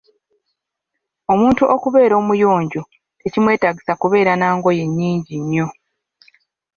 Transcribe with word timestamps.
Omuntu 1.31 1.63
okubeera 1.75 2.15
omuyonjo 2.21 2.81
tekimwetaagisa 3.19 3.93
kubeera 4.01 4.31
nangoye 4.35 4.83
nnyingi 4.85 5.33
nnyo. 5.41 5.67